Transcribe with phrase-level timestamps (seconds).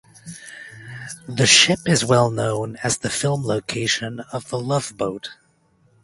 [1.27, 5.37] The ship is well known as the film location of The Love Boat.